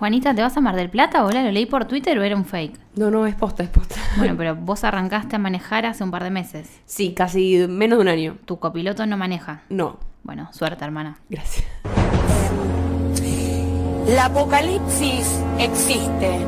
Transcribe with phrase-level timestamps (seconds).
[0.00, 1.26] Juanita, ¿te vas a Mar del Plata?
[1.26, 1.42] ¿Hola?
[1.42, 2.72] ¿Lo leí por Twitter o era un fake?
[2.96, 3.96] No, no, es posta, es posta.
[4.16, 6.80] Bueno, pero vos arrancaste a manejar hace un par de meses.
[6.86, 8.36] Sí, casi menos de un año.
[8.46, 9.60] Tu copiloto no maneja.
[9.68, 11.18] No, Bueno, suerte, hermana.
[11.28, 11.66] gracias.
[14.08, 16.38] La apocalipsis existe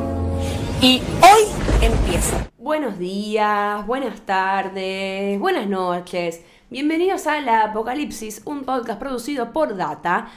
[0.81, 1.43] y hoy
[1.83, 2.49] empieza.
[2.57, 6.41] Buenos días, buenas tardes, buenas noches.
[6.71, 10.29] Bienvenidos a La Apocalipsis, un podcast producido por Data,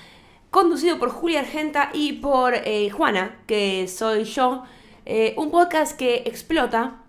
[0.55, 4.63] conducido por Julia Argenta y por eh, Juana, que soy yo.
[5.05, 7.01] Eh, un podcast que explota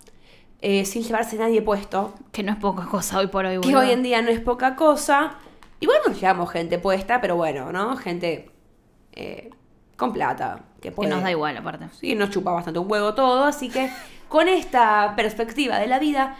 [0.61, 3.83] eh, sin llevarse nadie puesto, Que no es poca cosa hoy por hoy, que boludo.
[3.83, 5.37] hoy en día no es poca cosa.
[5.79, 7.97] Igual nos llevamos gente puesta, pero bueno, ¿no?
[7.97, 8.51] Gente
[9.97, 10.65] con plata.
[10.81, 11.87] Que, Que nos da igual, aparte.
[12.01, 13.93] Sí, nos chupa bastante un huevo todo, así que
[14.29, 16.37] con esta perspectiva de la vida,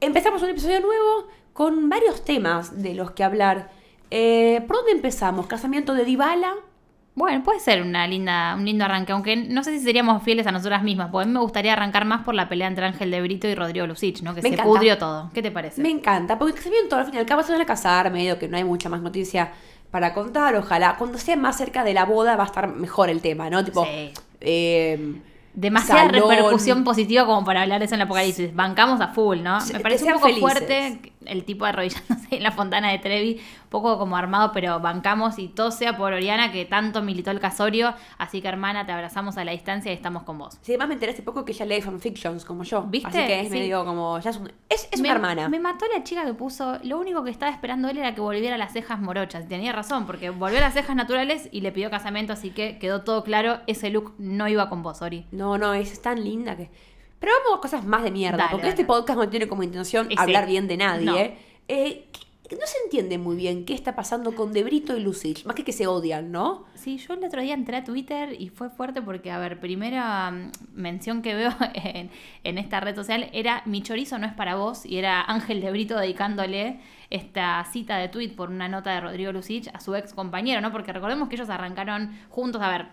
[0.00, 3.70] empezamos un episodio nuevo con varios temas de los que hablar.
[4.10, 5.46] Eh, ¿Por dónde empezamos?
[5.46, 6.52] ¿Casamiento de Dybala?
[7.16, 10.52] Bueno, puede ser una linda, un lindo arranque, aunque no sé si seríamos fieles a
[10.52, 13.20] nosotras mismas, porque a mí me gustaría arrancar más por la pelea entre Ángel de
[13.22, 14.34] Brito y Rodrigo Lucich, ¿no?
[14.34, 14.68] Que Me se encanta.
[14.68, 15.30] pudrió todo.
[15.32, 15.80] ¿Qué te parece?
[15.80, 18.36] Me encanta, porque el casamiento al fin y al cabo se van a casar, medio
[18.40, 19.52] que no hay mucha más noticia
[19.92, 20.96] para contar, ojalá.
[20.98, 23.64] Cuando sea más cerca de la boda va a estar mejor el tema, ¿no?
[23.64, 24.10] Tipo, Sí.
[24.40, 25.20] eh,
[25.56, 26.28] Demasiada salón.
[26.28, 28.52] repercusión positiva como para hablar eso en el apocalipsis.
[28.56, 29.58] Bancamos a full, ¿no?
[29.72, 30.40] Me parece un poco felices.
[30.42, 35.38] fuerte el tipo arrodillándose en la fontana de Trevi, un poco como armado, pero bancamos
[35.38, 37.94] y todo sea por Oriana que tanto militó el casorio.
[38.18, 40.58] Así que, hermana, te abrazamos a la distancia y estamos con vos.
[40.62, 42.82] Sí, además me enteré hace poco que ella lee fanfictions como yo.
[42.82, 43.08] ¿Viste?
[43.08, 43.54] Así que es Sí.
[43.54, 44.18] medio como.
[44.20, 45.48] Ya es, un- es, es me, una hermana.
[45.48, 46.78] Me mató la chica que puso.
[46.82, 49.44] Lo único que estaba esperando él era que volviera a las cejas morochas.
[49.44, 52.78] Y tenía razón, porque volvió a las cejas naturales y le pidió casamiento, así que
[52.78, 53.60] quedó todo claro.
[53.66, 55.26] Ese look no iba con vos, Ori.
[55.32, 56.70] No, no, es tan linda que.
[57.24, 58.74] Pero vamos a cosas más de mierda, Dale, porque dale.
[58.74, 61.06] este podcast no tiene como intención hablar bien de nadie.
[61.06, 61.14] No.
[61.68, 65.44] Eh, que- no se entiende muy bien qué está pasando con De Brito y Lucich,
[65.46, 66.66] más que que se odian, ¿no?
[66.74, 70.30] Sí, yo el otro día entré a Twitter y fue fuerte porque, a ver, primera
[70.30, 72.10] mm, mención que veo en,
[72.44, 75.70] en esta red social era Mi chorizo no es para vos y era Ángel de
[75.70, 80.12] Brito dedicándole esta cita de tweet por una nota de Rodrigo Lucich a su ex
[80.12, 80.70] compañero, ¿no?
[80.70, 82.86] Porque recordemos que ellos arrancaron juntos, a ver,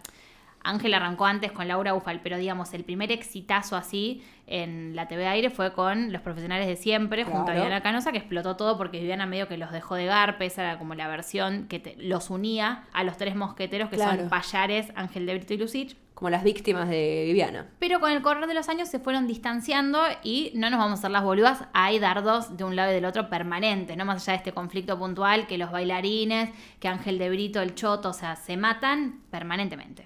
[0.63, 5.21] Ángel arrancó antes con Laura Ufal, pero digamos, el primer exitazo así en la TV
[5.23, 7.55] de aire fue con los profesionales de siempre, junto a.
[7.55, 10.77] Viviana Canosa, que explotó todo porque Viviana medio que los dejó de garpe, esa era
[10.77, 14.19] como la versión que te- los unía a los tres mosqueteros, que Claro.
[14.19, 15.95] son Payares, Ángel de Brito y Lucich.
[16.13, 17.67] Como las víctimas de Viviana.
[17.79, 20.99] Pero con el correr de los años se fueron distanciando y no nos vamos a
[20.99, 21.63] hacer las boludas.
[21.73, 24.99] Hay dardos de un lado y del otro permanentes, no más allá de este conflicto
[24.99, 30.05] puntual, que los bailarines, que Ángel de Brito, el Choto, o sea, se matan permanentemente.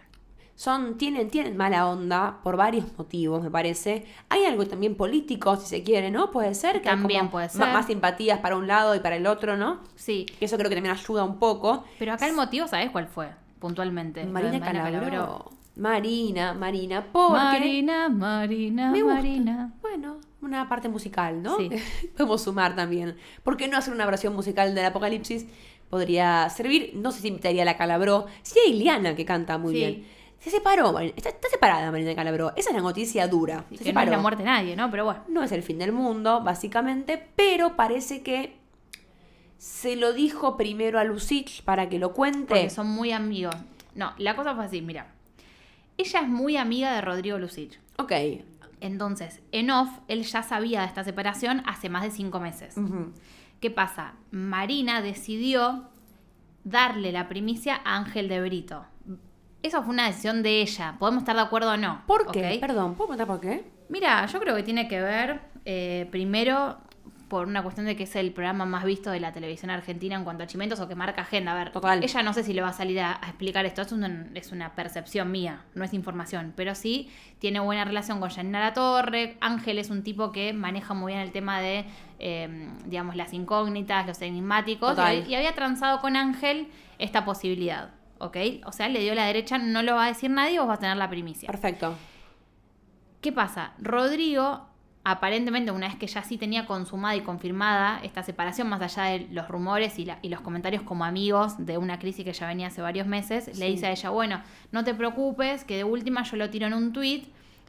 [0.56, 4.06] Son, tienen, tienen mala onda por varios motivos, me parece.
[4.30, 6.32] Hay algo también político, si se quiere, ¿no?
[6.32, 6.76] Puede ser.
[6.82, 7.62] Que También como puede ser.
[7.74, 9.82] Más simpatías para un lado y para el otro, ¿no?
[9.96, 11.84] Sí, Que eso creo que también ayuda un poco.
[12.00, 13.30] pero acá el motivo, ¿sabes cuál fue?
[13.60, 14.26] Puntualmente.
[14.26, 15.52] Marina Calabró.
[15.76, 17.34] Marina, Marina, porque...
[17.34, 19.16] Marina, Marina, Me gusta.
[19.18, 19.74] Marina.
[19.82, 21.58] Bueno, una parte musical, ¿no?
[21.58, 21.70] Sí.
[22.18, 23.18] Podemos sumar también.
[23.44, 25.46] ¿Por qué no hacer una versión musical del Apocalipsis?
[25.90, 26.92] Podría servir.
[26.96, 28.26] No sé si invitaría a la Calabró.
[28.42, 29.80] Sí hay Liana que canta muy Sí.
[29.80, 30.06] bien.
[30.46, 31.12] Se separó, Marina.
[31.18, 32.54] Está, está separada Marina Calabró.
[32.56, 33.62] Esa es la noticia dura.
[33.62, 34.12] Se que no es separó.
[34.12, 34.92] la muerte de nadie, ¿no?
[34.92, 35.24] Pero bueno.
[35.28, 38.56] No es el fin del mundo, básicamente, pero parece que
[39.58, 42.46] se lo dijo primero a Lucich para que lo cuente.
[42.46, 43.56] Porque son muy amigos.
[43.96, 45.08] No, la cosa fue así, mira.
[45.98, 47.80] Ella es muy amiga de Rodrigo Lucich.
[47.98, 48.12] Ok.
[48.82, 52.76] Entonces, en off, él ya sabía de esta separación hace más de cinco meses.
[53.60, 54.14] ¿Qué pasa?
[54.30, 55.86] Marina decidió
[56.64, 58.86] darle la primicia a Ángel de Brito.
[59.66, 60.96] Eso fue una decisión de ella.
[61.00, 62.04] Podemos estar de acuerdo o no.
[62.06, 62.60] ¿Por qué?
[62.62, 63.64] Perdón, ¿puedo por qué?
[63.90, 66.78] Mira, yo creo que tiene que ver, eh, primero,
[67.30, 70.24] por una cuestión de que es el programa más visto de la televisión argentina en
[70.24, 71.54] cuanto a chimentos o que marca agenda.
[71.54, 72.04] A ver, Total.
[72.04, 74.52] ella no sé si le va a salir a, a explicar esto, es una, es
[74.52, 77.10] una percepción mía, no es información, pero sí
[77.40, 79.36] tiene buena relación con Janina La Torre.
[79.42, 81.86] Ángel es un tipo que maneja muy bien el tema de,
[82.20, 84.96] eh, digamos, las incógnitas, los enigmáticos,
[85.26, 86.68] y, y había transado con Ángel
[87.00, 87.90] esta posibilidad.
[88.20, 88.38] ¿Ok?
[88.66, 90.82] O sea, le dio la derecha, no lo va a decir nadie, vos vas a
[90.82, 91.48] tener la primicia.
[91.48, 91.96] Perfecto.
[93.22, 93.74] ¿Qué pasa?
[93.80, 94.68] Rodrigo,
[95.04, 99.28] aparentemente, una vez que ya sí tenía consumada y confirmada esta separación, más allá de
[99.32, 102.68] los rumores y, la- y los comentarios como amigos de una crisis que ya venía
[102.68, 104.42] hace varios meses, le dice a ella, bueno,
[104.72, 107.24] no te preocupes, que de última yo lo tiro en un tweet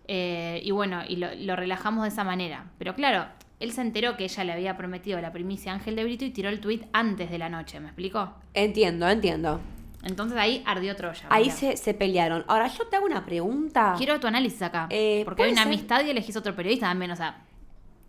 [0.08, 2.66] y bueno, y lo, lo relajamos de esa manera.
[2.78, 3.26] Pero claro,
[3.58, 6.30] él se enteró que ella le había prometido la primicia a Ángel de Brito y
[6.30, 8.34] tiró el tweet antes de la noche, ¿me explico?
[8.54, 9.60] Entiendo, entiendo.
[10.06, 11.26] Entonces ahí ardió Troya.
[11.30, 12.44] Ahí se, se pelearon.
[12.46, 13.94] Ahora yo te hago una pregunta.
[13.98, 14.86] Quiero tu análisis acá.
[14.90, 15.72] Eh, porque hay una ser.
[15.72, 17.44] amistad y elegís otro periodista también, o sea,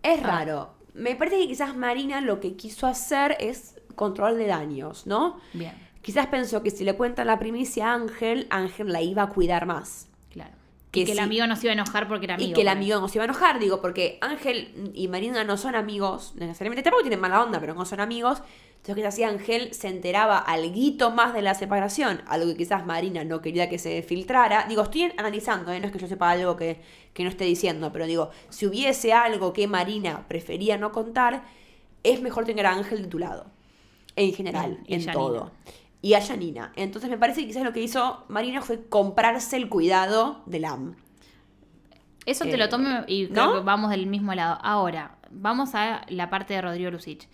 [0.02, 0.74] Es raro.
[0.94, 5.40] Me parece que quizás Marina lo que quiso hacer es control de daños, ¿no?
[5.52, 5.72] bien.
[6.02, 9.66] Quizás pensó que si le cuentan la primicia a Ángel, Ángel la iba a cuidar
[9.66, 10.08] más.
[10.30, 10.52] Claro.
[10.90, 12.50] Que y que el amigo no se iba a enojar porque era amigo.
[12.50, 15.56] y que el amigo no se iba a enojar, digo, porque Ángel y Marina no
[15.58, 18.40] son amigos, necesariamente, tampoco tienen mala onda, pero no son amigos.
[18.78, 19.74] Entonces, ¿qué hacía Ángel?
[19.74, 24.02] Se enteraba algo más de la separación, algo que quizás Marina no quería que se
[24.02, 24.64] filtrara.
[24.68, 25.80] Digo, estoy analizando, ¿eh?
[25.80, 26.80] no es que yo sepa algo que,
[27.12, 31.42] que no esté diciendo, pero digo, si hubiese algo que Marina prefería no contar,
[32.02, 33.46] es mejor tener a Ángel de tu lado.
[34.16, 35.12] En general, Y- y en Janina.
[35.12, 35.50] todo.
[36.00, 36.72] Y a Janina.
[36.76, 40.96] Entonces me parece que quizás lo que hizo Marina fue comprarse el cuidado de Lam.
[42.24, 43.54] Eso te Eh, lo tomo y creo ¿no?
[43.54, 44.58] que vamos del mismo lado.
[44.62, 47.28] Ahora, vamos a la parte de Rodrigo Lucich.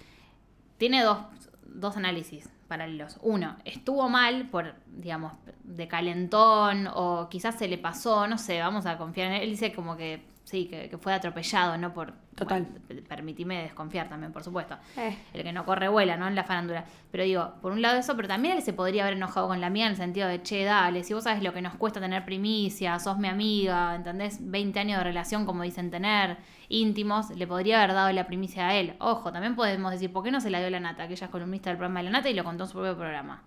[0.84, 1.16] Tiene dos,
[1.62, 3.18] dos análisis paralelos.
[3.22, 5.32] Uno, estuvo mal por, digamos,
[5.62, 9.42] de calentón o quizás se le pasó, no sé, vamos a confiar en él.
[9.44, 11.92] Él dice como que sí, que, que fue atropellado, ¿no?
[11.92, 12.66] Por, Total.
[12.86, 14.76] bueno, permitime desconfiar también, por supuesto.
[14.96, 15.16] Eh.
[15.32, 16.28] El que no corre vuela, ¿no?
[16.28, 16.84] En la farándula.
[17.10, 19.70] Pero digo, por un lado eso, pero también él se podría haber enojado con la
[19.70, 22.24] mía en el sentido de, che, dale, si vos sabes lo que nos cuesta tener
[22.24, 24.38] primicia, sos mi amiga, ¿entendés?
[24.40, 26.36] 20 años de relación, como dicen tener,
[26.68, 28.94] íntimos, le podría haber dado la primicia a él.
[28.98, 31.06] Ojo, también podemos decir, ¿por qué no se la dio la Nata?
[31.06, 32.96] Que ella es columnista del programa de la Nata y lo contó en su propio
[32.96, 33.42] programa.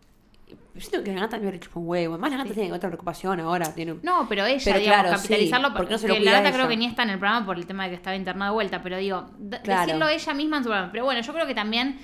[0.48, 2.14] Yo siento que la Nata me hecho un huevo.
[2.14, 3.74] Además, la Nata tiene otra preocupación ahora.
[3.74, 3.96] Tiene...
[4.04, 6.52] No, pero ella, Pero digamos, claro, capitalizarlo sí, porque no se lo la Nata ella.
[6.54, 8.54] creo que ni está en el programa por el tema de que estaba internada de
[8.54, 9.26] vuelta, pero digo,
[9.64, 9.82] Claro.
[9.86, 10.92] decirlo ella misma en su programa.
[10.92, 11.98] Pero bueno, yo creo que también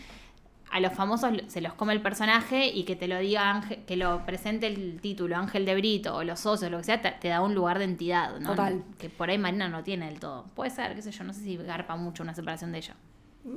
[0.72, 3.96] a los famosos se los come el personaje y que te lo diga Ángel, que
[3.96, 7.28] lo presente el título Ángel de Brito o los socios, lo que sea, te, te
[7.28, 8.50] da un lugar de entidad, ¿no?
[8.50, 8.84] Total.
[8.98, 10.46] Que por ahí Marina no tiene del todo.
[10.56, 12.96] Puede ser, qué sé yo, no sé si garpa mucho una separación de ella.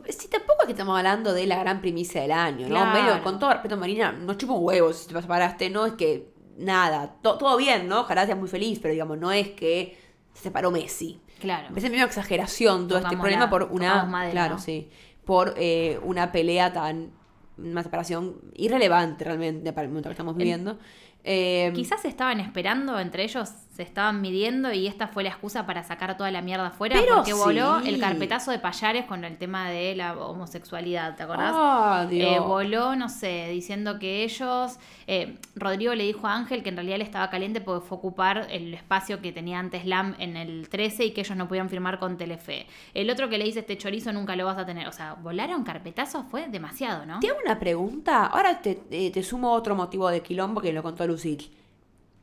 [0.09, 2.75] Sí, tampoco es que estamos hablando de la gran primicia del año, ¿no?
[2.75, 3.00] Claro.
[3.03, 5.71] Medio, con todo respeto, Marina, no chupa un huevo si te separaste.
[5.71, 6.29] No es que
[6.59, 7.17] nada.
[7.23, 8.00] to- todo bien, ¿no?
[8.00, 9.97] Ojalá seas muy feliz, pero digamos, no es que
[10.35, 11.21] se separó Messi.
[11.41, 11.69] Claro.
[11.69, 14.05] Parece medio exageración todo este problema la- por una.
[14.05, 14.61] madera, claro, ¿no?
[14.61, 14.88] sí.
[15.25, 17.11] Por eh, una pelea tan.
[17.59, 20.79] Una separación irrelevante realmente para el momento que estamos viviendo.
[21.25, 25.82] Eh, Quizás estaban esperando, entre ellos se estaban midiendo y esta fue la excusa para
[25.82, 29.69] sacar toda la mierda afuera Pero porque voló el carpetazo de Payares con el tema
[29.69, 32.08] de la homosexualidad, ¿te acordás?
[32.08, 32.37] Dios.
[32.37, 36.76] Eh, voló, no sé, diciendo que ellos, eh, Rodrigo le dijo a Ángel que en
[36.76, 40.70] realidad él estaba caliente porque fue ocupar el espacio que tenía antes LAM en el
[40.70, 42.67] 13 y que ellos no podían firmar con Telefe.
[42.94, 44.88] El otro que le dice este chorizo nunca lo vas a tener.
[44.88, 47.20] O sea, volaron carpetazos fue demasiado, ¿no?
[47.20, 48.25] Te hago una pregunta.
[48.25, 51.50] Ahora te, eh, te sumo otro motivo de quilombo que lo contó Lucich.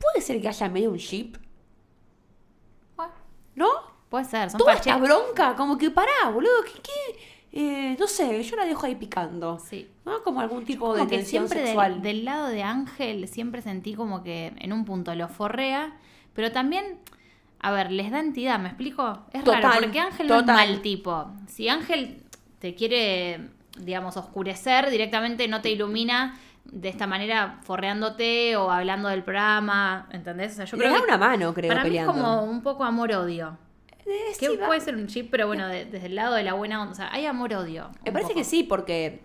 [0.00, 1.43] ¿Puede ser que haya medio un ship?
[3.56, 3.94] ¿No?
[4.08, 6.80] puede ser, son Toda esta bronca, como que pará, boludo, ¿qué?
[6.80, 7.34] qué?
[7.56, 9.58] Eh, no sé, yo la dejo ahí picando.
[9.58, 9.88] Sí.
[10.04, 10.22] ¿No?
[10.22, 12.00] Como algún tipo de que tensión siempre sexual.
[12.02, 15.96] del lado de Ángel siempre sentí como que en un punto lo forrea,
[16.32, 16.98] pero también,
[17.60, 19.24] a ver, les da entidad, ¿me explico?
[19.32, 20.56] Es raro, Total, porque Ángel no es total.
[20.56, 21.26] mal tipo.
[21.48, 22.22] Si Ángel
[22.60, 23.48] te quiere,
[23.78, 30.52] digamos, oscurecer, directamente no te ilumina de esta manera forreándote o hablando del programa, ¿entendés?
[30.52, 32.12] O sea, yo creo da que una mano, creo, para peleando.
[32.12, 33.56] mí es como un poco amor-odio.
[34.06, 34.66] Eh, Que sí, va.
[34.66, 36.92] puede ser un chip, pero bueno, de- desde el lado de la buena onda.
[36.92, 37.90] O sea, hay amor-odio.
[38.04, 38.38] Me parece poco.
[38.40, 39.22] que sí, porque,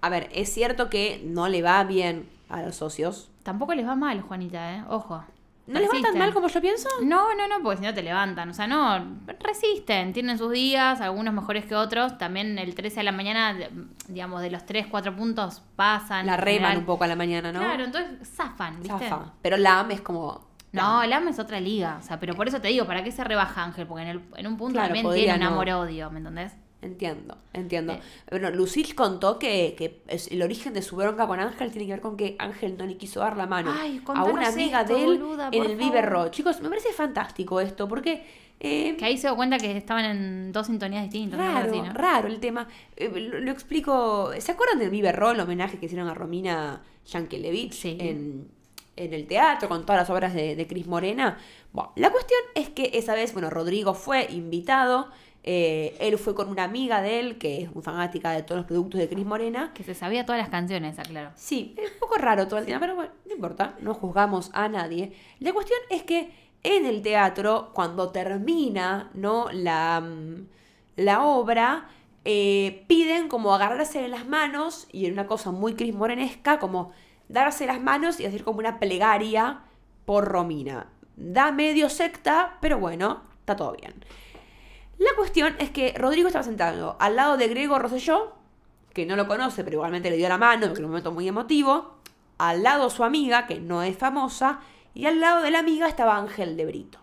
[0.00, 3.30] a ver, es cierto que no le va bien a los socios.
[3.44, 4.84] Tampoco les va mal, Juanita, ¿eh?
[4.88, 5.24] Ojo.
[5.70, 6.88] ¿No les va tan mal como yo pienso?
[7.02, 8.48] No, no, no, porque si no te levantan.
[8.50, 12.18] O sea, no, resisten, tienen sus días, algunos mejores que otros.
[12.18, 13.56] También el 13 de la mañana,
[14.08, 16.26] digamos, de los 3, 4 puntos pasan.
[16.26, 16.78] La reman general.
[16.78, 17.60] un poco a la mañana, ¿no?
[17.60, 19.08] Claro, entonces zafan, ¿viste?
[19.08, 19.32] Zafa.
[19.42, 20.48] Pero Lam es como...
[20.72, 21.98] No, Lam es otra liga.
[22.00, 23.86] O sea, pero por eso te digo, ¿para qué se rebaja Ángel?
[23.86, 25.60] Porque en, el- en un punto Claro, también podría tiene un no.
[25.60, 26.52] amor-odio, ¿me entendés?
[26.82, 27.92] Entiendo, entiendo.
[27.92, 28.00] Eh.
[28.30, 31.92] Bueno, Lucille contó que, que es- el origen de su bronca con Ángel tiene que
[31.92, 34.94] ver con que Ángel no le quiso dar la mano Ay, a una amiga esto,
[34.94, 36.10] de él boluda, en el Viver favor.
[36.24, 36.30] Road.
[36.30, 38.24] Chicos, me parece fantástico esto, porque...
[38.60, 41.38] eh, Que ahí se dio cuenta que estaban en dos sintonías distintas.
[41.38, 41.92] Raro, así, ¿no?
[41.92, 42.66] raro el tema.
[42.96, 44.30] Eh, lo, lo explico.
[44.38, 47.98] ¿Se acuerdan del Viver Roll, el homenaje que hicieron a Romina Yankelevich Sí.
[48.00, 48.48] en,
[48.96, 51.36] en el teatro con todas las obras de, de Cris Morena?
[51.72, 55.08] Bueno, la cuestión es que esa vez, bueno, Rodrigo fue invitado.
[55.42, 58.66] Eh, él fue con una amiga de él, que es muy fanática de todos los
[58.66, 59.72] productos de Cris Morena.
[59.74, 61.30] Que se sabía todas las canciones, aclaro.
[61.34, 64.68] Sí, es un poco raro todo el tema, pero bueno, no importa, no juzgamos a
[64.68, 65.12] nadie.
[65.38, 66.30] La cuestión es que
[66.62, 69.48] en el teatro, cuando termina ¿no?
[69.52, 70.46] la, mm,
[70.96, 71.88] la obra,
[72.24, 76.92] eh, piden como agarrarse de las manos y en una cosa muy Cris Morenesca, como
[77.28, 79.60] darse las manos y hacer como una plegaria
[80.04, 80.88] por Romina.
[81.16, 83.94] Da medio secta, pero bueno, está todo bien.
[85.00, 88.34] La cuestión es que Rodrigo estaba sentado al lado de Grego Rosselló,
[88.92, 91.26] que no lo conoce, pero igualmente le dio la mano, porque era un momento muy
[91.26, 91.96] emotivo.
[92.36, 94.60] Al lado su amiga, que no es famosa,
[94.92, 96.99] y al lado de la amiga estaba Ángel de Brito.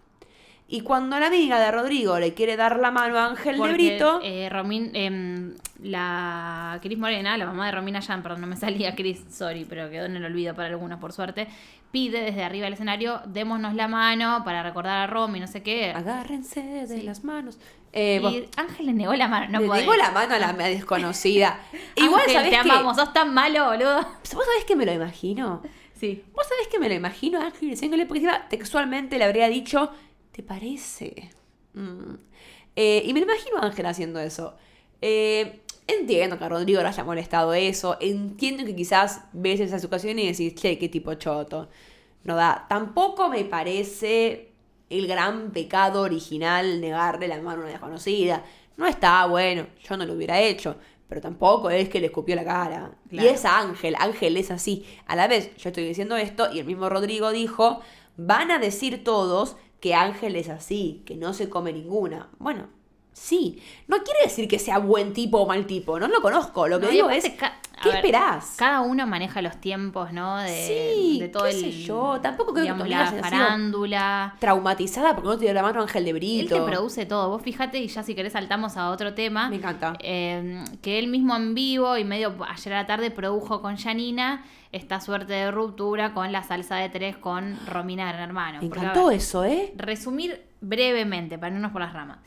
[0.69, 3.73] Y cuando la amiga de Rodrigo le quiere dar la mano a Ángel de Porque,
[3.73, 8.57] Brito, eh, Romín, em, la Cris Morena, la mamá de Romina Yan, perdón, no me
[8.57, 11.47] salía Cris, sorry, pero quedó en el olvido para algunos por suerte,
[11.91, 15.91] pide desde arriba del escenario, démonos la mano para recordar a Romy, no sé qué.
[15.91, 17.57] agárrense de las manos.
[17.93, 19.81] Eh, vos- y Ángel le negó la mano, no le podés.
[19.83, 21.59] digo la mano a la desconocida.
[21.95, 22.71] Igual, Ángel, ¿sabés te qué?
[22.71, 24.01] amamos, sos tan malo, boludo.
[24.01, 25.61] ¿Vos sabés que me lo imagino?
[25.93, 26.23] Sí.
[26.35, 28.05] ¿Vos sabés que me lo imagino a Ángel diciéndole?
[28.05, 29.89] Porque textualmente le habría dicho,
[30.37, 31.31] ¿te parece?
[31.73, 32.13] Mm.
[32.75, 34.53] Eh, y me imagino a Ángel haciendo eso.
[35.01, 37.97] Eh, entiendo que a Rodrigo le haya molestado eso.
[37.99, 41.69] Entiendo que quizás ves esa situación y decís, che, qué tipo choto.
[42.23, 42.67] No da.
[42.69, 44.51] Tampoco me parece
[44.91, 48.43] el gran pecado original negarle la mano a una desconocida.
[48.77, 50.75] No está bueno, yo no lo hubiera hecho.
[51.09, 52.91] Pero tampoco es que le escupió la cara.
[53.09, 54.85] Y es Ángel, Ángel es así.
[55.07, 57.81] A la vez, yo estoy diciendo esto y el mismo Rodrigo dijo,
[58.17, 62.29] van a decir todos que Ángel es así, que no se come ninguna.
[62.39, 62.67] Bueno,
[63.13, 63.61] sí.
[63.87, 66.67] No quiere decir que sea buen tipo o mal tipo, no lo conozco.
[66.67, 68.55] Lo que No, digo es, ca- ¿qué ver, esperás?
[68.57, 70.37] Cada uno maneja los tiempos, ¿no?
[70.37, 71.59] De, Sí, de todo qué el.
[71.59, 74.35] sé yo, tampoco creo que digamos, tu la farándula.
[74.39, 76.55] Traumatizada porque no te dio la mano Ángel de Él Brito.
[76.55, 77.29] te produce todo.
[77.29, 79.49] Vos fíjate, y ya si querés saltamos a otro tema.
[79.49, 79.93] Me encanta.
[79.99, 84.43] eh, que él mismo en vivo y medio ayer a la tarde produjo con Janina
[84.71, 88.59] esta suerte de ruptura con la salsa de tres con Romina Gran Hermano.
[88.61, 89.71] Me Porque, encantó ver, eso, ¿eh?
[89.77, 92.17] Resumir brevemente, para no irnos por las ramas.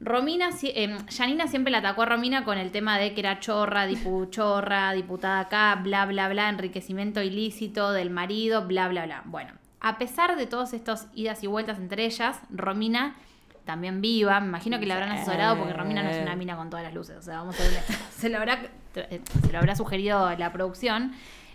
[0.00, 3.86] Romina, eh, Janina siempre la atacó a Romina con el tema de que era chorra,
[3.86, 9.22] dipu, chorra, diputada acá, bla, bla, bla, enriquecimiento ilícito del marido, bla, bla, bla.
[9.24, 13.16] Bueno, a pesar de todos estos idas y vueltas entre ellas, Romina
[13.64, 16.70] también viva, me imagino que la habrán asesorado porque Romina no es una mina con
[16.70, 17.72] todas las luces, o sea, vamos a ver,
[18.10, 18.60] se lo habrá,
[18.94, 21.12] se lo habrá sugerido la producción.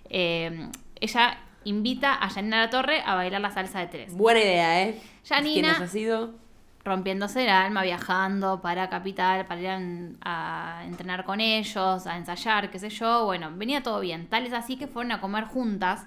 [0.09, 0.67] Eh,
[0.99, 5.01] ella invita a Janina La Torre a bailar la salsa de tres Buena idea, ¿eh?
[5.27, 6.42] Janina- ¿Quién haya sido?
[6.85, 9.67] Rompiéndose el alma, viajando para Capital, para ir
[10.21, 13.25] a, a entrenar con ellos, a ensayar, qué sé yo.
[13.25, 14.27] Bueno, venía todo bien.
[14.27, 16.05] Tal es así que fueron a comer juntas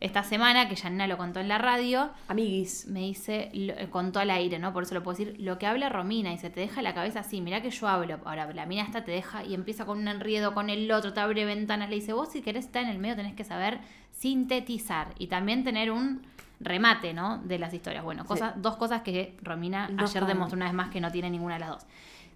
[0.00, 2.10] esta semana, que Janina lo contó en la radio.
[2.28, 2.86] Amiguis.
[2.86, 4.72] Me dice, lo- eh, contó al aire, ¿no?
[4.72, 5.34] Por eso lo puedo decir.
[5.40, 7.40] Lo que habla Romina y se te deja la cabeza así.
[7.40, 8.18] Mirá que yo hablo.
[8.24, 11.18] Ahora, la mina esta te deja y empieza con un enriedo con el otro, te
[11.20, 11.88] abre ventanas.
[11.88, 13.80] Le dice, vos si querés estar en el medio tenés que saber
[14.12, 16.22] sintetizar y también tener un
[16.60, 17.38] remate, ¿no?
[17.38, 18.02] De las historias.
[18.04, 18.28] Bueno, Sí.
[18.28, 21.54] cosas, dos cosas que Romina No ayer demostró una vez más que no tiene ninguna
[21.54, 21.86] de las dos.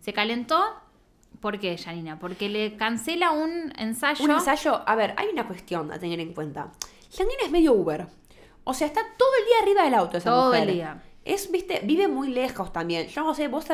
[0.00, 0.62] Se calentó.
[1.41, 2.19] ¿Por qué, Janina?
[2.19, 4.25] Porque le cancela un ensayo.
[4.25, 6.69] Un ensayo, a ver, hay una cuestión a tener en cuenta.
[7.11, 8.07] Janina es medio Uber.
[8.64, 10.69] O sea, está todo el día arriba del auto esa Todo mujer.
[10.69, 11.02] el día.
[11.25, 13.07] Es, viste, vive muy lejos también.
[13.07, 13.64] Yo no sé, vos,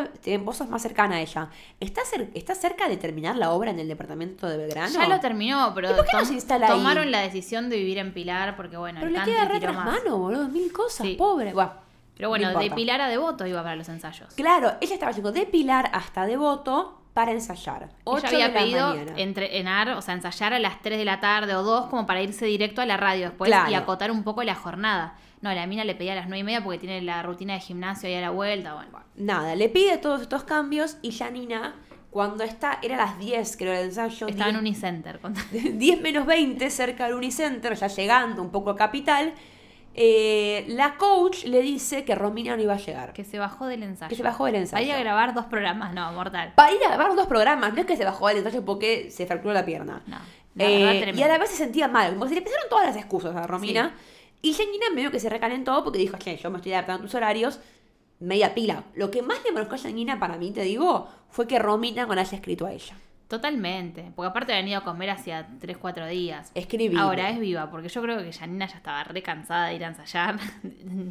[0.41, 1.49] vos sos más cercana a ella.
[1.81, 4.93] ¿Está, cer- ¿Está cerca de terminar la obra en el departamento de Belgrano?
[4.93, 6.29] Ya lo terminó, pero ¿Y por qué tom-
[6.63, 6.69] ahí?
[6.69, 9.75] tomaron la decisión de vivir en Pilar porque, bueno, Pero el le queda re tras
[9.75, 10.49] mano, boludo.
[10.49, 11.15] Mil cosas, Sí.
[11.15, 11.53] pobre.
[11.53, 12.71] Pero no bueno, de.
[12.73, 14.35] Pilar a Devoto iba para los ensayos.
[14.35, 17.89] Claro, ella estaba yendo de Pilar hasta Devoto para ensayar.
[18.05, 21.55] Ocho Ella había de pedido entrenar, o sea, ensayar a las 3 de la tarde
[21.55, 23.71] o 2 como para irse directo a la radio después Claro.
[23.71, 25.17] y acotar un poco la jornada.
[25.41, 27.61] No, la mina le pedía a las 9 y media porque tiene la rutina de
[27.61, 28.75] gimnasio ahí a la vuelta.
[28.75, 31.77] Bueno, Nada, le pide todos estos cambios y Janina,
[32.11, 34.27] cuando está, era las 10 creo el ensayo.
[34.27, 35.21] estaba en 10 Unicenter.
[35.21, 39.33] con- 10 menos 20 cerca del Unicenter, ya llegando un poco a Capital,
[39.95, 43.13] eh, la coach le dice que Romina no iba a llegar.
[43.13, 44.09] que se bajó del ensayo.
[44.09, 44.75] Que se bajó del ensayo.
[44.77, 46.53] Para ir a grabar dos programas, no, mortal.
[46.55, 49.27] Para ir a grabar dos programas, no es que se bajó del ensayo porque se
[49.27, 50.03] fracturó la pierna.
[50.07, 50.19] No,
[50.55, 52.97] la Eh, y a la vez se sentía mal, como se le empezaron todas las
[52.97, 53.93] excusas a Romina.
[54.41, 57.15] Y Janina medio que se recalentó porque dijo, che, yo me estoy adaptando a tus
[57.15, 57.59] horarios,
[58.21, 58.85] media pila.
[58.95, 62.15] Lo que más le molestó a Janina para mí, te digo, fue que Romina no
[62.15, 62.97] le haya escrito a ella.
[63.29, 64.11] Totalmente.
[64.17, 66.51] Porque aparte había venido a comer hacía 3, 4 días.
[66.55, 66.97] Escribí.
[66.97, 69.89] Ahora es viva, porque yo creo que Janina ya estaba re cansada de ir a
[69.89, 70.37] ensayar.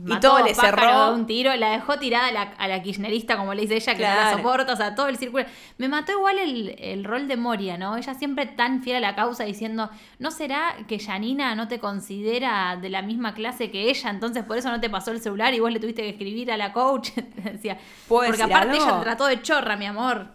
[0.08, 1.14] Y todo le cerró.
[1.14, 4.02] un tiro, la dejó tirada a la, a la kirchnerista, como le dice ella, que
[4.02, 4.38] no la Claro.
[4.38, 5.46] soporta, o sea, todo el círculo.
[5.78, 7.96] Me mató igual el, el rol de Moria, ¿no?
[7.98, 12.78] Ella siempre tan fiel a la causa diciendo, ¿no será que Janina no te considera
[12.82, 15.60] de la misma clase que ella, entonces por eso no te pasó el celular y
[15.60, 17.12] vos le tuviste que escribir a la coach?
[17.44, 18.84] Decía, ¿Puedo porque aparte algo?
[18.90, 20.30] ella trató de chorra, mi amor.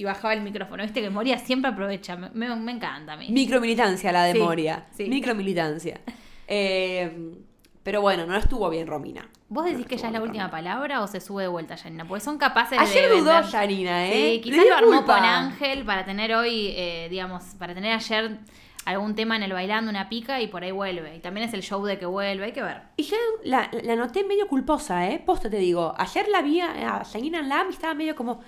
[0.00, 3.28] Y bajaba el micrófono, viste que Moria siempre aprovecha, me, me- me encanta a mí.
[3.30, 4.86] Micromilitancia la de Sí, Moria.
[4.96, 5.04] sí.
[5.10, 6.00] Micromilitancia.
[6.48, 7.34] Eh,
[7.82, 9.28] pero bueno, no estuvo bien Romina.
[9.50, 12.06] ¿Vos decís No que ya es la última palabra o se sube de vuelta, Janina?
[12.08, 13.16] Porque son capaces Ayer de.
[13.18, 14.12] dudó vender- Janina, ¿eh?
[14.36, 18.38] Sí, quizás lo armó con Ángel para tener hoy, eh, digamos, para tener ayer
[18.86, 21.14] algún tema en el bailando, una pica y por ahí vuelve.
[21.16, 22.80] Y también es el show de que vuelve, hay que ver.
[22.96, 25.22] Y yo la, la noté medio culposa, ¿eh?
[25.24, 25.94] Posta te digo.
[25.98, 28.40] Ayer la vi a a Janina en la y estaba medio como.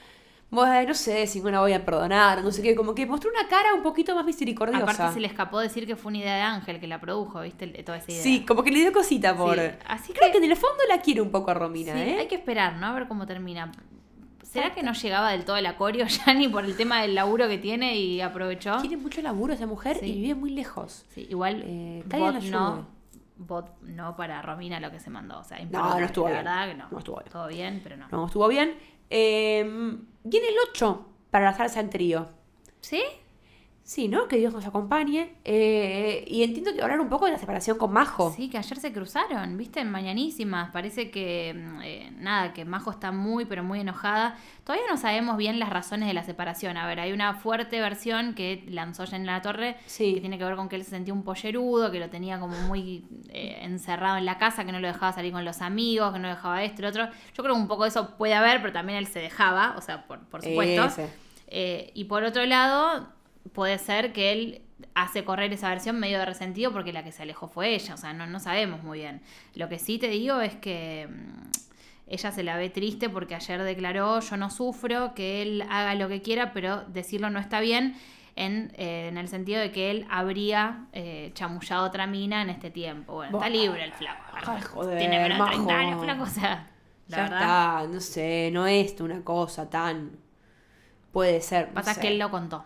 [0.53, 3.31] Bueno, no sé si no la voy a perdonar, no sé qué, como que mostró
[3.31, 4.83] una cara un poquito más misericordiosa.
[4.85, 7.67] Aparte se le escapó decir que fue una idea de Ángel que la produjo, ¿viste?
[7.83, 8.23] Toda esa idea.
[8.23, 9.57] Sí, como que le dio cosita por...
[9.57, 10.45] Sí, así Creo que- que...
[10.45, 12.17] en el fondo la quiere un poco a Romina, Sí, ¿eh?
[12.21, 12.87] hay que esperar, ¿no?
[12.89, 13.73] A ver cómo termina.
[14.43, 17.49] ¿Será que no llegaba del todo el acorio ya ni por el tema del laburo
[17.49, 18.77] que tiene y aprovechó?
[18.83, 20.05] Tiene mucho laburo esa mujer Sí.
[20.07, 21.07] y vive muy lejos.
[21.15, 22.87] Sí, igual Eh, bot no,
[23.39, 25.39] bot no para Romina lo que se mandó.
[25.39, 26.45] O sea, no imperdonable, estuvo la bien.
[26.45, 26.89] verdad que no.
[26.91, 27.33] No estuvo bien.
[27.33, 28.07] Todo bien, pero no.
[28.13, 28.75] No, estuvo bien.
[29.09, 32.29] Eh, viene el 8 para la salsa en trío.
[32.81, 33.03] ¿Sí?
[33.85, 34.29] Sí, ¿no?
[34.29, 35.35] Que Dios nos acompañe.
[35.45, 38.33] Eh, y entiendo que hablar un poco de la separación con Majo.
[38.35, 39.81] Sí, que ayer se cruzaron, ¿viste?
[39.81, 40.71] En Mañanísimas.
[40.71, 44.37] Parece que, mm, eh, nada, que Majo está muy, pero muy enojada.
[44.65, 46.77] Todavía no sabemos bien las razones de la separación.
[46.77, 50.15] A ver, hay una fuerte versión que lanzó ya en la torre, Sí.
[50.15, 52.57] que tiene que ver con que él se sentía un pollerudo, que lo tenía como
[52.69, 56.21] muy eh, encerrado en la casa, que no lo dejaba salir con los amigos, que
[56.21, 57.07] no dejaba esto y lo otro.
[57.35, 60.07] Yo creo que un poco eso puede haber, pero también él se dejaba, o sea,
[60.07, 61.03] por, por supuesto.
[61.49, 63.09] Eh, y por otro lado,
[63.53, 64.63] puede ser que él
[64.95, 67.97] hace correr esa versión medio de resentido porque la que se alejó fue ella, o
[67.97, 69.21] sea, no, no sabemos muy bien.
[69.55, 71.51] Lo que sí te digo es que mm,
[72.09, 76.09] ella se la ve triste porque ayer declaró, yo no sufro, que él haga lo
[76.09, 77.97] que quiera, pero decirlo no está bien.
[78.35, 82.71] En, eh, en el sentido de que él habría eh, chamullado otra mina en este
[82.71, 83.13] tiempo.
[83.13, 84.23] Bueno, está libre el flaco.
[84.33, 85.71] Ay, joder, Tiene menos de 30 majo.
[85.75, 86.71] años, flaco, o sea,
[87.09, 87.41] la ya verdad.
[87.41, 90.13] está, no sé, no es una cosa tan.
[91.13, 91.75] Puede ser.
[91.75, 92.01] no Pasa sé.
[92.01, 92.65] que él lo contó.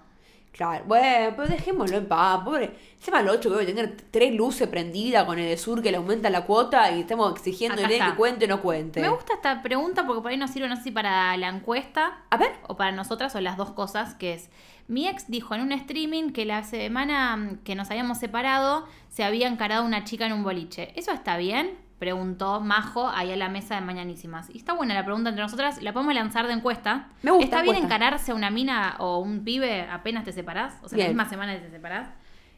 [0.57, 2.71] Claro, bueno, pero dejémoslo en paz, pobre.
[2.97, 5.99] Encima el 8 que debe tener tres luces prendidas con el de sur que le
[5.99, 9.01] aumenta la cuota y estamos exigiéndole que cuente o no cuente.
[9.03, 12.23] Me gusta esta pregunta porque por ahí nos sirve, no sé si para la encuesta
[12.31, 12.53] A ver.
[12.69, 14.49] o para nosotras o las dos cosas, que es,
[14.89, 19.49] mi ex dijo en un streaming que la semana que nos habíamos separado se había
[19.49, 20.93] encarado una chica en un boliche.
[20.99, 21.77] ¿Eso está bien?
[21.99, 24.51] Preguntó Majo ahí a la mesa de Mañanísimas.
[24.51, 27.09] Y está buena la pregunta entre nosotras, la podemos lanzar de encuesta.
[27.23, 27.95] Me gusta, ¿Está bien encuesta.
[27.97, 30.75] encararse a una mina o un pibe apenas te separás?
[30.83, 31.07] O sea, Bien.
[31.09, 32.09] la misma semana que te separás.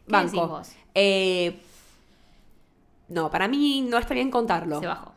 [0.06, 0.30] ¿Qué Banco.
[0.30, 0.72] decís vos?
[0.94, 1.62] Eh,
[3.08, 4.80] no, para mí no está bien contarlo.
[4.80, 5.14] Se bajó.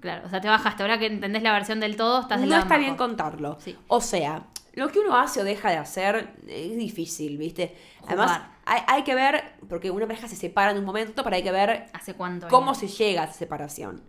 [0.00, 0.82] Claro, o sea, te bajaste.
[0.82, 3.56] Ahora que entendés la versión del todo, estás del No lado está bien contarlo.
[3.60, 3.76] Sí.
[3.88, 4.42] O sea,
[4.74, 7.76] lo que uno hace o deja de hacer es difícil, ¿viste?
[8.06, 11.42] Además, hay, hay que ver, porque una pareja se separa en un momento, pero hay
[11.42, 12.48] que ver ¿Hace cuánto?
[12.48, 14.02] cómo se llega a esa separación.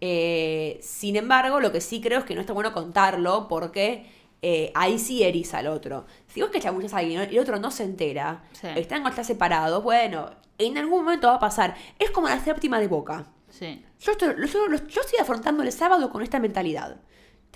[0.00, 4.06] Eh, sin embargo, lo que sí creo es que no está bueno contarlo porque
[4.42, 6.06] eh, ahí sí eriza al otro.
[6.28, 8.68] Si vos que chamuchas a alguien y el otro no se entera, Sí.
[8.76, 11.74] están o están separados, bueno, en algún momento va a pasar.
[11.98, 13.26] Es como la séptima de boca.
[13.50, 13.84] Sí.
[14.00, 17.00] Yo estoy, yo- yo estoy afrontando el sábado con esta mentalidad.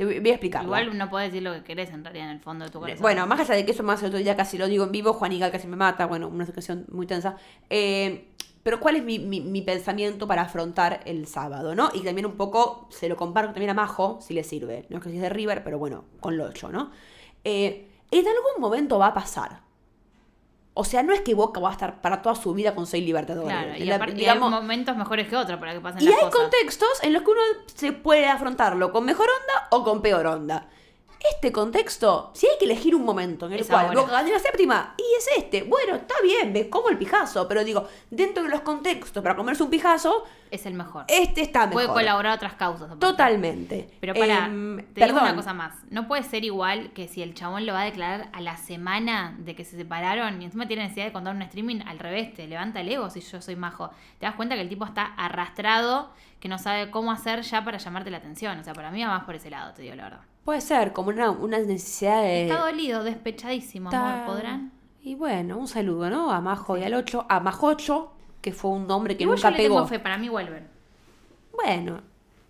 [0.06, 0.62] Te voy a explicar.
[0.64, 3.02] Igual no puedes decir lo que querés en realidad en el fondo de tu corazón.
[3.02, 5.12] Bueno, más allá de que eso más el otro día casi lo digo en vivo,
[5.12, 7.36] Juan Igal casi me mata, bueno, una situación muy tensa.
[7.70, 8.28] Eh,
[8.62, 11.90] pero ¿cuál es mi, mi- mi pensamiento para afrontar el sábado, no?
[11.94, 14.86] Y también un poco se lo comparto también a Majo, si le sirve.
[14.88, 16.90] No es que si es de River, pero bueno, con lo ocho, ¿no?
[17.44, 19.62] Eh, en algún momento va a pasar.
[20.74, 23.04] O sea, no es que Boca va a estar para toda su vida con seis
[23.04, 23.50] libertadores.
[23.52, 26.06] Claro, y La- aparte y digamos- hay momentos mejores que otros para que pasen y
[26.06, 26.34] las hay cosas.
[26.40, 27.40] contextos en los que uno
[27.74, 30.68] se puede afrontarlo con mejor onda o con peor onda.
[31.30, 34.00] Este contexto, si hay que elegir un momento en el Es cual ahora.
[34.00, 35.62] Boca la séptima, y es este.
[35.62, 39.62] Bueno, está bien, me como el pijazo, pero digo, dentro de los contextos para comerse
[39.62, 41.04] un pijazo, Es el mejor.
[41.08, 41.72] este está mejor.
[41.74, 42.82] Puede colaborar a otras causas.
[42.90, 43.06] aparte.
[43.06, 43.88] Totalmente.
[44.00, 45.22] Pero para, Em, te digo perdón.
[45.22, 45.74] una cosa más.
[45.90, 49.34] No puede ser igual que si el chabón lo va a declarar a la semana
[49.38, 52.46] de que se separaron y encima tiene necesidad de contar un streaming, al revés, te
[52.48, 53.90] levanta el ego si yo soy majo.
[54.18, 57.78] Te das cuenta que el tipo está arrastrado, que no sabe cómo hacer ya para
[57.78, 58.58] llamarte la atención.
[58.58, 60.20] O sea, para mí va más por ese lado, te digo la verdad.
[60.44, 62.48] Puede ser, como una, una necesidad de...
[62.48, 64.34] Está dolido, despechadísimo, Está- amor.
[64.34, 64.72] ¿Podrán?
[65.02, 66.30] Y bueno, un saludo, ¿no?
[66.32, 69.56] A Majo y al 8, a Majocho, que fue un nombre que Igual nunca yo
[69.56, 69.74] le pegó.
[69.76, 70.68] tengo fe, para mí vuelven.
[71.52, 72.00] Bueno,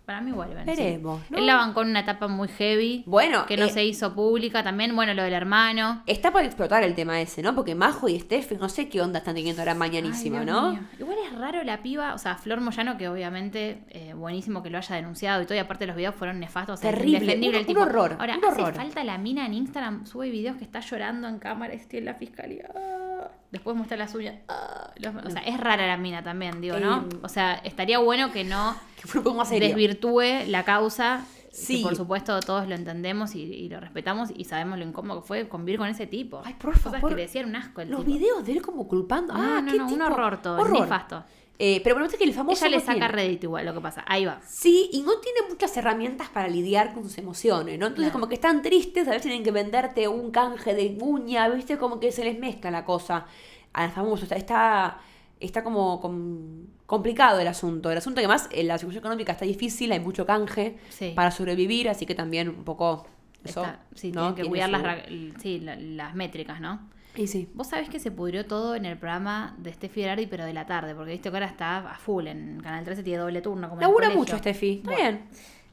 [0.05, 0.65] Para mí vuelven.
[0.65, 1.27] Veremos, sí.
[1.29, 1.37] ¿no?
[1.37, 3.03] Él la bancó en una etapa muy heavy.
[3.05, 4.93] Bueno, Que no eh, se hizo pública también.
[4.95, 6.03] Bueno, lo del hermano.
[6.07, 7.55] Está por explotar el tema ese, ¿no?
[7.55, 10.71] Porque Majo y Steph, no sé qué onda están teniendo ahora mañanísima, Ay, ¿no?
[10.73, 10.81] mío.
[10.99, 14.77] Igual es raro la piba, o sea, Flor Moyano, que obviamente eh, buenísimo que lo
[14.77, 17.81] haya denunciado y todo, y aparte los videos fueron nefastos, Terrible, un- el tipo.
[17.81, 18.73] un horror, Ahora, un hace horror.
[18.75, 22.15] falta la mina en Instagram, sube videos que está llorando en cámara, estoy en la
[22.15, 22.67] fiscalía.
[23.53, 24.35] Después muestra las uñas.
[24.49, 27.01] ah, los- o sea, es rara la mina también, digo, ¿no?
[27.03, 28.75] Eh, O sea, estaría bueno que no
[29.13, 31.23] Que un desvirtúe la causa.
[31.51, 31.77] Sí.
[31.77, 35.27] Que por supuesto todos lo entendemos y, y lo respetamos y sabemos lo incómodo que
[35.27, 36.41] fue convivir con ese tipo.
[36.43, 37.09] Ay, por Cosas favor.
[37.11, 38.17] que le decían un asco el Los tipo.
[38.17, 39.33] videos de él como culpando.
[39.35, 40.81] No, ah, no, qué no, un tipo- horror todo, es horror.
[40.81, 41.23] nefasto.
[41.59, 42.65] Eh, pero bueno, es que el famoso.
[42.65, 44.03] Ella le saca tiene- rédito igual lo que pasa.
[44.07, 44.41] Ahí va.
[44.45, 47.87] Sí, y no tiene muchas herramientas para lidiar con sus emociones, ¿no?
[47.87, 51.77] Entonces, como que están tristes, a veces tienen que venderte un canje de uña, ¿viste?
[51.77, 53.27] Como que se les mezcla la cosa
[53.71, 54.23] al famoso.
[54.23, 54.97] Está, está,
[55.39, 57.91] está como com- complicado el asunto.
[57.91, 61.13] El asunto que más, eh, la situación económica está difícil, hay mucho canje Sí.
[61.15, 63.05] para sobrevivir, así que también un poco
[63.43, 64.33] Eso, Está- sí, ¿no?
[64.33, 66.89] tienen que cuidar las, su- sí, la- las métricas, ¿no?
[67.15, 67.49] Y sí.
[67.53, 70.65] Vos sabés que se pudrió todo en el programa de Steffi Berardi, pero de la
[70.65, 73.69] tarde, porque viste que ahora está a full en Canal 13, tiene doble turno.
[73.69, 74.77] Como en el Labura mucho, Steffi.
[74.77, 75.25] Está Bueno, bien.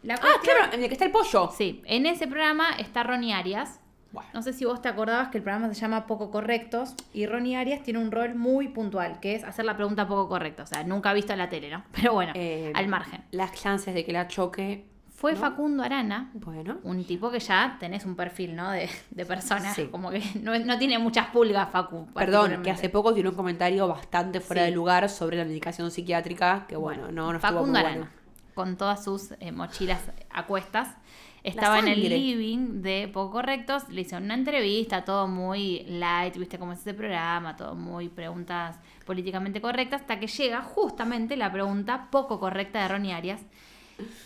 [0.02, 1.50] La Ah, claro, en el que está el pollo.
[1.56, 3.80] Sí, en ese programa está Ronnie Arias.
[4.12, 4.28] Bueno.
[4.34, 7.56] No sé si vos te acordabas que el programa se llama Poco Correctos y Ronnie
[7.56, 10.64] Arias tiene un rol muy puntual, que es hacer la pregunta poco correcta.
[10.64, 11.84] O sea, nunca ha visto en la tele, ¿no?
[11.92, 13.22] Pero bueno, Eh, al margen.
[13.30, 14.84] Las chances de que la choque.
[15.20, 15.38] Fue ¿no?
[15.40, 16.78] Facundo Arana, Bueno.
[16.82, 18.70] un tipo que ya tenés un perfil, ¿no?
[18.70, 19.74] De, de persona.
[19.74, 19.86] Sí.
[19.90, 22.06] Como que no, no tiene muchas pulgas, Facu.
[22.14, 24.70] Perdón, que hace poco tiene un comentario bastante fuera Sí.
[24.70, 28.10] de lugar sobre la medicación psiquiátrica, que bueno, no, no estuvo Facundo muy Arana, bueno.
[28.54, 30.96] con todas sus eh, mochilas a cuestas,
[31.42, 36.58] estaba en el living de Poco Correctos, le hicieron una entrevista, todo muy light, viste
[36.58, 42.08] cómo es ese programa, todo muy preguntas políticamente correctas, hasta que llega justamente la pregunta
[42.10, 43.42] poco correcta de Ronnie Arias.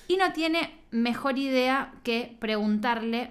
[0.09, 3.31] Y no tiene mejor idea que preguntarle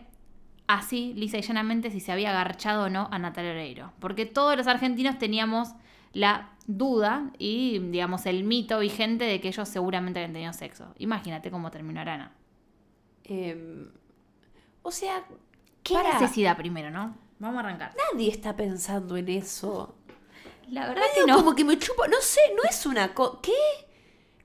[0.67, 3.93] así, lisa y llanamente, si se había agarchado o no a Natalia Oreiro.
[3.99, 5.69] Porque todos los argentinos teníamos
[6.13, 10.93] la duda y, digamos, el mito vigente de que ellos seguramente habían tenido sexo.
[10.97, 12.31] Imagínate cómo terminó Arana.
[13.25, 13.87] Eh,
[14.81, 15.23] o sea,
[15.83, 17.15] ¿Qué pará, necesidad primero, no?
[17.39, 17.93] Vamos a arrancar.
[18.13, 19.95] nadie está pensando en eso.
[20.69, 21.37] La verdad Medio que no.
[21.39, 23.51] Como que me chupa, no sé, no es una co- ¿Qué?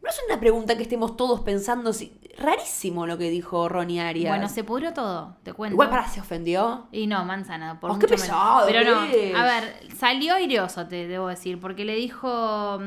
[0.02, 1.92] No es una pregunta que estemos todos pensando.
[1.92, 2.12] Si...
[2.38, 4.30] Rarísimo lo que dijo Ronnie Arias.
[4.30, 5.74] Bueno, se pudrió todo, te cuento.
[5.74, 6.86] Igual para se ofendió.
[6.92, 8.22] Y no, manzana, por Oh, qué mucho menos.
[8.22, 12.78] pesado Pero no, a ver, salió airioso, te debo decir, porque le dijo,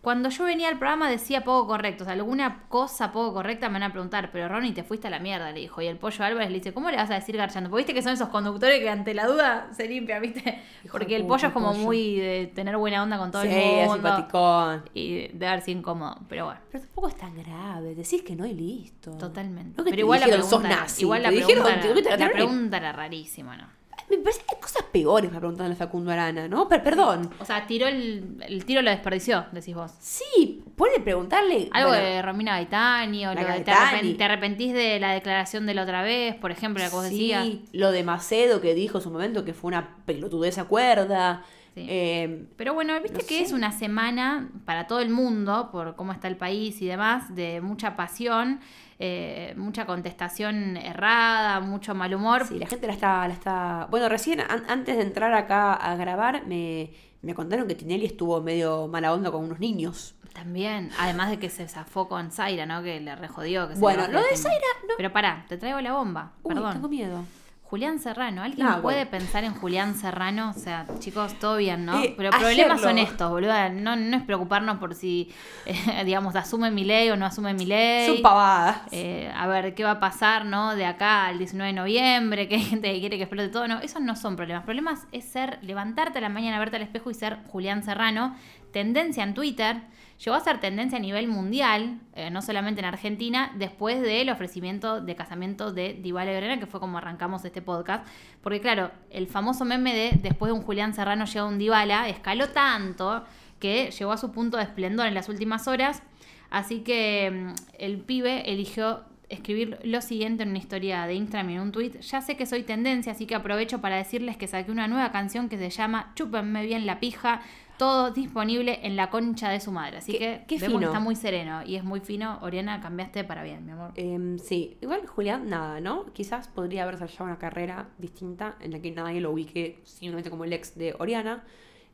[0.00, 3.74] cuando yo venía al programa decía poco correcto, o sea, alguna cosa poco correcta me
[3.74, 5.82] van a preguntar, pero Ronnie, te fuiste a la mierda, le dijo.
[5.82, 7.68] Y el pollo Álvarez le dice, ¿cómo le vas a decir garchando?
[7.68, 10.62] Porque viste que son esos conductores que ante la duda se limpian, ¿viste?
[10.84, 11.78] Hijo Porque de el pollo es como pollo.
[11.80, 13.94] muy de tener buena onda con todo sí, el mundo.
[13.94, 14.84] simpaticón.
[14.94, 16.60] Y de verse incómodo, pero bueno.
[16.70, 17.94] Pero tampoco es tan grave.
[17.94, 18.99] Decís que no y listo.
[19.00, 19.74] Totalmente.
[19.78, 22.08] No que pero igual la dijeron, pregunta, sos era- nazi, igual la dijeron, pregunta, te
[22.08, 23.80] a era, la la pregunta era rarísima, ¿no?
[24.08, 26.68] Me parece que hay cosas peores para preguntarle a Facundo Arana, ¿no?
[26.68, 27.30] Per- perdón.
[27.38, 29.92] O sea, tiró el, el tiro lo desperdició, decís vos.
[30.00, 31.68] Sí, puede preguntarle.
[31.70, 35.64] Algo bueno, de Romina Gaetani o La lo de te, te arrepentís de la declaración
[35.64, 37.46] de la otra vez, por ejemplo, la que vos sí, decías.
[37.72, 41.44] lo de Macedo que dijo en su momento que fue una pelotudez acuerda.
[41.80, 41.86] Sí.
[41.88, 43.42] Eh, Pero bueno, viste No que sé.
[43.42, 47.60] es una semana para todo el mundo, por cómo está el país y demás, de
[47.60, 48.60] mucha pasión,
[48.98, 52.46] eh, mucha contestación errada, mucho mal humor.
[52.46, 53.88] sí, la gente la está, la está.
[53.90, 56.90] Bueno, recién an- antes de entrar acá a grabar, me,
[57.22, 60.14] me contaron que Tinelli estuvo medio mala onda con unos niños.
[60.34, 62.82] También, además de que se zafó con Zaira, ¿no?
[62.84, 63.68] Que le rejodió.
[63.68, 64.36] Que Bueno, lo de.
[64.36, 64.94] Zaira, no.
[64.96, 66.32] Pero pará, te traigo la bomba.
[66.44, 66.72] Uy, Perdón.
[66.74, 67.24] tengo miedo.
[67.70, 69.10] Julián Serrano, ¿alguien Ah, puede bueno.
[69.12, 70.50] pensar en Julián Serrano?
[70.50, 72.02] O sea, chicos, todo bien, ¿no?
[72.02, 73.68] Eh, Pero problemas lo- son estos, boluda.
[73.68, 75.32] No, no es preocuparnos por si,
[75.66, 78.08] eh, digamos, asume mi ley o no asume mi ley.
[78.08, 78.80] Son pavadas.
[78.90, 80.74] Eh, a ver qué va a pasar, ¿no?
[80.74, 83.68] De acá al 19 de noviembre, que hay gente que quiere que explote todo.
[83.68, 84.64] No, esos no son problemas.
[84.64, 88.34] Problemas es ser, levantarte a la mañana, verte al espejo y ser Julián Serrano.
[88.72, 89.76] Tendencia en Twitter.
[90.22, 95.00] Llegó a ser tendencia a nivel mundial, eh, no solamente en Argentina, después del ofrecimiento
[95.00, 98.06] de casamiento de Dybala y Verena, que fue como arrancamos este podcast.
[98.42, 102.50] Porque claro, el famoso meme de después de un Julián Serrano llega un Dybala, escaló
[102.50, 103.24] tanto
[103.58, 106.02] que llegó a su punto de esplendor en las últimas horas.
[106.50, 111.54] Así que mm, el pibe eligió escribir lo siguiente en una historia de Instagram y
[111.54, 112.00] en un tweet.
[112.00, 115.48] Ya sé que soy tendencia, así que aprovecho para decirles que saqué una nueva canción
[115.48, 117.40] que se llama Chúpenme bien la pija.
[117.80, 119.96] Todo disponible en la concha de su madre.
[119.96, 120.86] Así Qué- que qué vemos que fino.
[120.88, 122.38] está muy sereno y es muy fino.
[122.42, 123.92] Oriana, cambiaste para bien, mi amor.
[123.94, 126.12] Em, sí, igual Julián, nada, ¿no?
[126.12, 130.44] Quizás podría haber desarrollado una carrera distinta en la que nadie lo ubique simplemente como
[130.44, 131.42] el ex de Oriana.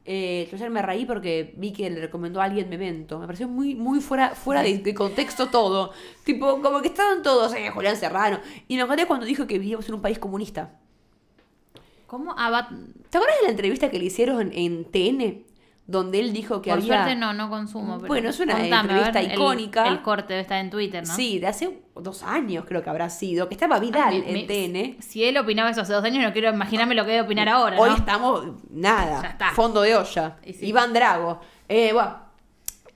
[0.04, 3.20] Eh, yo ayer me reí porque vi que le recomendó a alguien Memento.
[3.20, 5.92] Me pareció muy, muy fuera, fuera de, de contexto todo.
[6.24, 8.40] Tipo, como que estaban todos, eh, Julián Serrano.
[8.66, 10.80] Y me acordé cuando dijo que vivíamos en un país comunista.
[12.08, 12.34] ¿Cómo?
[12.36, 12.68] Ah,
[13.10, 15.45] ¿Te acuerdas de la entrevista que le hicieron en TN?
[15.88, 16.94] Donde él dijo que Por había...
[17.04, 17.96] suerte no, no consumo.
[17.98, 19.86] Pero Bueno, es una contame, entrevista ver, icónica.
[19.86, 21.14] El, corte debe estar en Twitter, ¿no?
[21.14, 23.48] Sí, de hace dos años creo que habrá sido.
[23.48, 25.02] Que estaba Ah, Vidal me- me- en TN.
[25.02, 27.78] Si él opinaba eso hace dos años, no quiero imaginarme lo que debe opinar ahora.
[27.80, 27.96] Hoy ¿no?
[27.96, 29.50] estamos, nada, Ya está.
[29.52, 30.38] fondo de olla.
[30.44, 30.56] Sí.
[30.66, 31.38] Iván Drago.
[31.68, 32.18] Eh, bueno,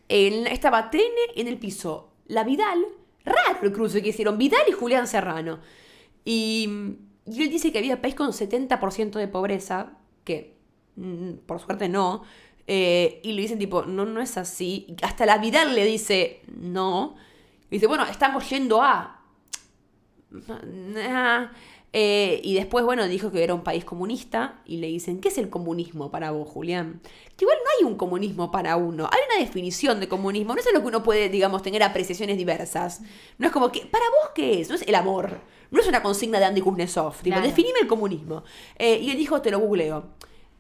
[0.09, 1.03] en- estaba TN
[1.37, 2.13] en el piso.
[2.27, 2.85] La Vidal,
[3.25, 5.61] raro el cruce que hicieron, Vidal y Julián Serrano.
[6.25, 6.69] Y,
[7.27, 9.93] y él dice que había país con 70% de pobreza,
[10.25, 10.57] que
[10.97, 12.23] mm, por suerte no.
[12.73, 14.95] Eh, y le dicen tipo, no, no es así.
[15.03, 17.17] Hasta la Vidal le dice, no.
[17.69, 19.21] Y dice, bueno, estamos yendo a...
[20.31, 21.49] Nah.
[21.93, 25.39] Eh, y después, bueno, dijo que era un país comunista y le dicen, ¿qué es
[25.39, 27.01] el comunismo para vos, Julián?
[27.37, 30.73] Que igual no hay un comunismo para uno, hay una definición de comunismo, no es
[30.73, 33.01] lo que uno puede, digamos, tener apreciaciones diversas.
[33.39, 34.69] No es como que, ¿para vos qué es?
[34.69, 35.41] No es el amor,
[35.73, 37.15] No es una consigna de Andy Kuznetsov.
[37.17, 37.43] Tipo, Claro.
[37.49, 38.45] definime el comunismo.
[38.79, 40.05] Eh, y él dijo, te lo googleo.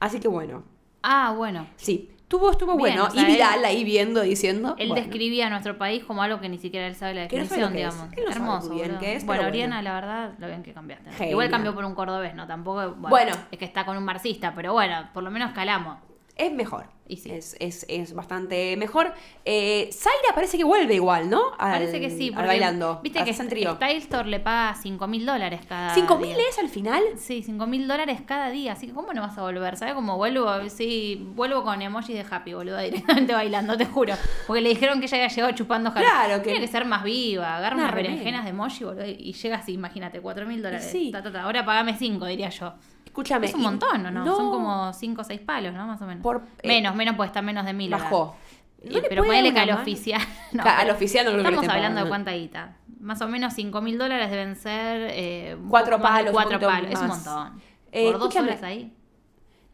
[0.01, 0.65] Así que bueno,
[1.03, 1.67] Ah, bueno.
[1.77, 2.07] sí.
[2.31, 3.05] Estuvo, estuvo Bien, bueno.
[3.07, 4.77] o sea, y Vidal él- ahí viendo, diciendo.
[4.79, 5.03] Él bueno.
[5.03, 7.61] describía a nuestro país como algo que ni siquiera él sabe la Que no sabe
[7.63, 7.93] lo definición, que es.
[7.97, 8.13] digamos.
[8.17, 8.71] Él no sabe Hermoso.
[8.71, 9.01] bien boludo.
[9.01, 11.11] qué es, bueno, pero Oriana, la verdad, lo bien que cambiaste.
[11.11, 11.33] Genia.
[11.33, 12.47] Igual cambió por un cordobés, ¿no?
[12.47, 12.77] Tampoco.
[12.93, 13.33] Bueno, Bueno.
[13.51, 15.97] Es que está con un marxista, pero bueno, por lo menos calamos.
[16.43, 16.87] Es mejor.
[17.07, 17.29] Y sí.
[17.33, 19.13] es, es, es bastante mejor.
[19.45, 21.43] Eh, Zaira parece que vuelve igual, ¿no?
[21.59, 22.29] Al- Parece que sí.
[22.29, 23.01] al porque bailando.
[23.03, 23.75] Viste al que.
[23.75, 26.29] Style Store le paga 5 mil dólares cada ¿Cinco día.
[26.29, 27.03] mil es al final?
[27.17, 28.73] Sí, 5 mil dólares cada día.
[28.75, 29.77] Así que, ¿cómo no vas a volver?
[29.77, 30.49] ¿Sabes cómo vuelvo?
[30.71, 34.15] Sí, vuelvo con emojis de happy, boludo, directamente bailando, te juro.
[34.47, 36.01] Porque le dijeron que ella había llegado chupando happy.
[36.03, 37.57] Claro, que- Tiene que ser más viva.
[37.57, 40.89] Agarra Una unas berenjenas de emoji, boludo, y llega así, imagínate, 4 mil dólares.
[40.91, 41.11] sí.
[41.11, 41.43] Ta, ta, ta.
[41.43, 42.75] Ahora pagame 5, diría yo.
[43.11, 43.47] Escúchame.
[43.47, 44.25] Es un montón, ¿o no?
[44.25, 45.87] Son como 5 o 6 palos, ¿no?
[45.87, 46.23] Más o menos.
[46.23, 47.91] Por- eh, menos, menos, pues está menos de mil.
[47.91, 48.37] Bajó.
[48.85, 50.21] ¿No pero puede ponele que al oficial.
[50.53, 52.77] no, al oficial no que le Estamos estén hablando de cuánta guita.
[53.01, 55.09] Más o menos 5 mil dólares deben ser.
[55.13, 56.91] eh, Cuatro palos, Cuatro palos.
[56.93, 57.61] Es un montón.
[57.93, 58.95] Eh, Por dos horas ahí.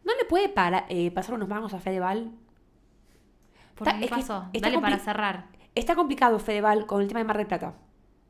[0.03, 2.31] ¿No le puede para, eh, pasar unos mangos a Fedeval?
[3.75, 4.45] ¿Por Está- qué es que pasó?
[4.59, 5.45] Dale para cerrar.
[5.75, 7.75] Está complicado Fedeval con el tema de Mar del Plata.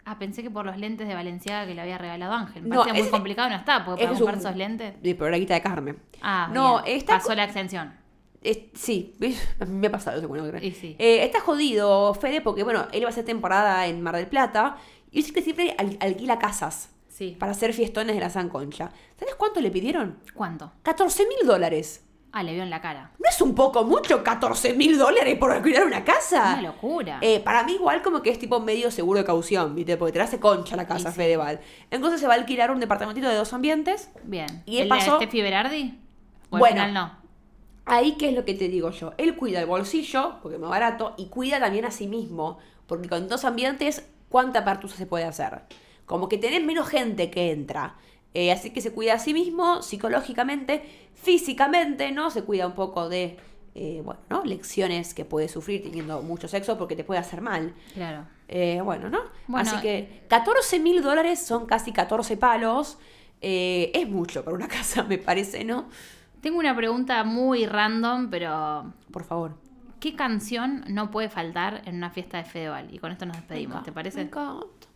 [0.09, 2.63] Ah, pensé que por los lentes de Valenciaga que le había regalado Ángel.
[2.63, 4.93] Me No, parecía muy complicado, no está, porque para es comprar un- esos lentes.
[5.03, 5.99] Y por la guita de Carmen.
[6.21, 6.97] Ah, No, bien.
[6.97, 7.93] está pasó la exención.
[8.41, 9.15] Es- sí,
[9.67, 10.95] me ha pasado bueno, Y sí.
[10.97, 14.77] Eh, está jodido Fede porque, bueno, él va a hacer temporada en Mar del Plata
[15.11, 17.35] y dice que siempre al- alquila casas Sí.
[17.37, 18.91] para hacer fiestones de la San Concha.
[19.19, 20.19] ¿Sabes cuánto le pidieron?
[20.33, 20.71] ¿Cuánto?
[20.83, 22.06] 14 mil dólares.
[22.39, 23.09] Ah, le vio en la cara.
[23.17, 26.53] ¿No es un poco mucho 14 mil dólares por alquilar una casa?
[26.53, 27.17] Una locura.
[27.21, 29.97] Eh, para mí igual como que es tipo medio seguro de caución, ¿viste?
[29.97, 31.15] Porque te la hace concha la casa sí.
[31.17, 31.59] Fedeval.
[31.89, 34.11] Entonces se va a alquilar un departamentito de dos ambientes.
[34.23, 34.61] Bien.
[34.67, 35.97] y él ¿El pasó- de Steffi Berardi?
[36.51, 36.75] ¿O al Bueno.
[36.75, 37.11] final no?
[37.85, 39.13] Ahí, ¿qué es lo que te digo yo?
[39.17, 42.59] Él cuida el bolsillo, porque es más barato, y cuida también a sí mismo.
[42.85, 45.61] Porque con dos ambientes, ¿cuánta apertura se puede hacer?
[46.05, 47.95] Como que tenés menos gente que entra.
[48.33, 50.83] Eh, así que se cuida a sí mismo, psicológicamente,
[51.15, 52.29] físicamente, ¿no?
[52.29, 53.37] Se cuida un poco de,
[53.75, 54.43] eh, bueno, ¿no?
[54.43, 57.73] Lecciones que puede sufrir teniendo mucho sexo porque te puede hacer mal.
[57.93, 58.25] Claro.
[58.47, 59.19] Eh, bueno, ¿no?
[59.47, 62.97] Bueno, Así que 14 mil dólares son casi 14 palos.
[63.41, 65.89] Eh, es mucho para una casa, me parece, ¿no?
[66.41, 69.55] Tengo una pregunta muy random, pero Por favor.
[69.99, 72.93] ¿qué canción no puede faltar en una fiesta de Fedeval?
[72.93, 74.21] Y con esto nos despedimos, ¿te Me parece?
[74.21, 74.86] encanta.